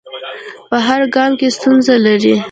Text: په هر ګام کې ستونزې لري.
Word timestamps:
په 0.69 0.77
هر 0.87 1.01
ګام 1.15 1.31
کې 1.39 1.47
ستونزې 1.57 1.95
لري. 2.05 2.33